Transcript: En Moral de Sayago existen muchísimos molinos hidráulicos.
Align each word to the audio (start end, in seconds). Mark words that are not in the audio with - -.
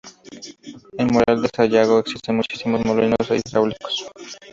En 0.97 1.11
Moral 1.13 1.43
de 1.43 1.49
Sayago 1.55 1.99
existen 1.99 2.35
muchísimos 2.37 2.83
molinos 2.83 3.17
hidráulicos. 3.29 4.09